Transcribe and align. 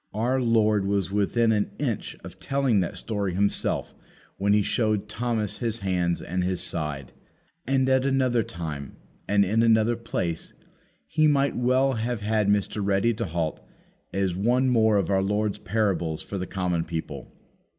Our 0.15 0.41
Lord 0.41 0.87
was 0.87 1.11
within 1.11 1.51
an 1.51 1.69
inch 1.77 2.17
of 2.23 2.39
telling 2.39 2.79
that 2.79 2.97
story 2.97 3.35
Himself, 3.35 3.93
when 4.37 4.51
He 4.51 4.63
showed 4.63 5.07
Thomas 5.07 5.59
His 5.59 5.81
hands 5.81 6.23
and 6.23 6.43
His 6.43 6.59
side. 6.59 7.11
And 7.67 7.87
at 7.87 8.03
another 8.03 8.41
time 8.41 8.95
and 9.27 9.45
in 9.45 9.61
another 9.61 9.95
place 9.95 10.53
we 11.15 11.27
might 11.27 11.55
well 11.55 11.93
have 11.93 12.21
had 12.21 12.47
Mr. 12.47 12.83
Ready 12.83 13.13
to 13.13 13.25
halt 13.25 13.59
as 14.11 14.35
one 14.35 14.69
more 14.69 14.97
of 14.97 15.11
our 15.11 15.21
Lord's 15.21 15.59
parables 15.59 16.23
for 16.23 16.39
the 16.39 16.47
common 16.47 16.83
people. 16.83 17.31